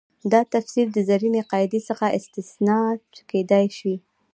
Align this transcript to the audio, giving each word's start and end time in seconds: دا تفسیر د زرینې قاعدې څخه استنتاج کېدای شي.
دا 0.31 0.41
تفسیر 0.53 0.87
د 0.93 0.97
زرینې 1.09 1.41
قاعدې 1.51 1.79
څخه 1.89 2.05
استنتاج 2.17 3.01
کېدای 3.31 3.65
شي. 3.77 3.95